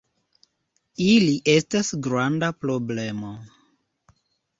Ili 1.07 1.35
estas 1.53 1.91
granda 2.07 2.49
problemo. 2.63 3.35